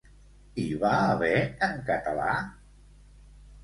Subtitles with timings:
[0.61, 1.37] Hi va haver
[1.69, 2.29] en català?